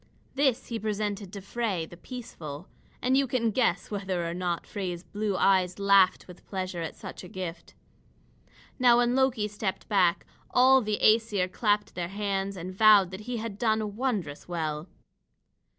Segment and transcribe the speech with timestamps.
[0.33, 2.67] This he presented to Frey the peaceful.
[3.03, 7.23] And you can guess whether or not Frey's blue eyes laughed with pleasure at such
[7.23, 7.75] a gift.
[8.79, 13.37] Now when Loki stepped back, all the Æsir clapped their hands and vowed that he
[13.37, 14.87] had done wondrous well.